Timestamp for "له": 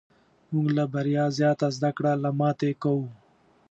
0.77-0.83, 2.23-2.29